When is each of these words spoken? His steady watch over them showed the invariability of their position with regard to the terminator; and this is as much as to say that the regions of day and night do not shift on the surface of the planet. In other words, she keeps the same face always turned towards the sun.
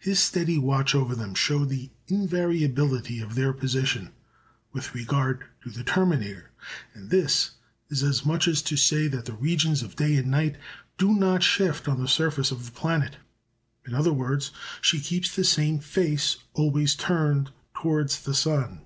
His 0.00 0.18
steady 0.18 0.58
watch 0.58 0.92
over 0.92 1.14
them 1.14 1.36
showed 1.36 1.68
the 1.68 1.90
invariability 2.08 3.20
of 3.20 3.36
their 3.36 3.52
position 3.52 4.10
with 4.72 4.92
regard 4.92 5.44
to 5.62 5.70
the 5.70 5.84
terminator; 5.84 6.50
and 6.94 7.10
this 7.10 7.52
is 7.88 8.02
as 8.02 8.26
much 8.26 8.48
as 8.48 8.60
to 8.62 8.76
say 8.76 9.06
that 9.06 9.24
the 9.26 9.34
regions 9.34 9.84
of 9.84 9.94
day 9.94 10.16
and 10.16 10.32
night 10.32 10.56
do 10.98 11.14
not 11.14 11.44
shift 11.44 11.86
on 11.86 12.02
the 12.02 12.08
surface 12.08 12.50
of 12.50 12.64
the 12.66 12.72
planet. 12.72 13.18
In 13.86 13.94
other 13.94 14.12
words, 14.12 14.50
she 14.80 14.98
keeps 14.98 15.32
the 15.36 15.44
same 15.44 15.78
face 15.78 16.38
always 16.54 16.96
turned 16.96 17.52
towards 17.72 18.20
the 18.22 18.34
sun. 18.34 18.80